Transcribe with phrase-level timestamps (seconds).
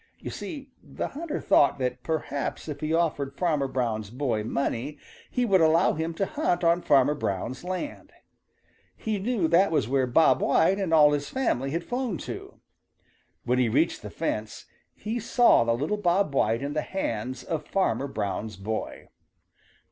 [0.17, 4.97] You see, the hunter thought that perhaps if he offered Farmer Brown's boy money
[5.29, 8.11] he would allow him to hunt on Farmer Brown's land.
[8.95, 12.59] He knew that was where Bob White and all his family had flown to.
[13.43, 17.67] When he reached the fence, he saw the little Bob White in the hands of
[17.67, 19.09] Farmer Brown's boy.